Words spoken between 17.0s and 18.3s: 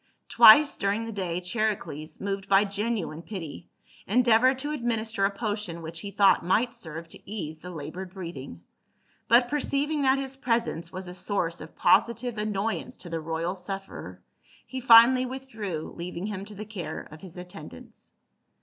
of his attendants.